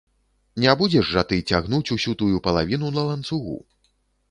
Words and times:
Не 0.63 0.71
будзеш 0.79 1.11
жа 1.17 1.23
ты 1.33 1.37
цягнуць 1.51 1.93
усю 1.97 2.15
тую 2.23 2.41
палавіну 2.49 2.93
на 2.99 3.07
ланцугу. 3.13 3.57